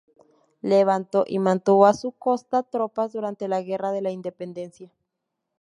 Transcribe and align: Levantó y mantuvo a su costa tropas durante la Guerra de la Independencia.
Levantó 0.63 1.25
y 1.27 1.37
mantuvo 1.37 1.85
a 1.85 1.93
su 1.93 2.11
costa 2.13 2.63
tropas 2.63 3.13
durante 3.13 3.47
la 3.47 3.61
Guerra 3.61 3.91
de 3.91 4.01
la 4.01 4.09
Independencia. 4.09 4.91